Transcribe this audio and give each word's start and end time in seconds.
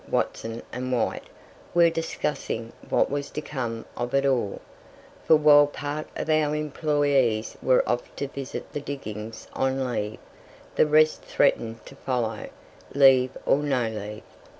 Watson 0.09 0.63
and 0.73 0.91
Wight 0.91 1.25
were 1.75 1.91
discussing 1.91 2.73
what 2.89 3.11
was 3.11 3.29
to 3.29 3.39
come 3.39 3.85
of 3.95 4.15
it 4.15 4.25
all; 4.25 4.59
for 5.27 5.35
while 5.35 5.67
part 5.67 6.07
of 6.15 6.27
our 6.27 6.55
employees 6.55 7.55
were 7.61 7.87
off 7.87 8.15
to 8.15 8.27
visit 8.27 8.73
the 8.73 8.81
diggings 8.81 9.47
on 9.53 9.85
leave, 9.85 10.17
the 10.73 10.87
rest 10.87 11.21
threatened 11.21 11.85
to 11.85 11.93
follow 11.97 12.49
leave 12.95 13.37
or 13.45 13.57
no 13.57 13.89
leave. 13.89 14.23